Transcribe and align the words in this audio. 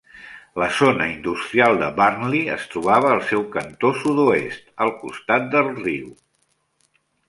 La 0.61 0.69
zona 0.77 1.05
industrial 1.15 1.77
de 1.83 1.91
Burnley 1.99 2.41
es 2.55 2.67
trobava 2.73 3.13
al 3.19 3.23
seu 3.29 3.47
cantó 3.59 3.95
sud-oest 4.01 4.69
al 4.87 4.97
costat 5.07 5.51
de 5.57 5.67
riu. 5.73 6.15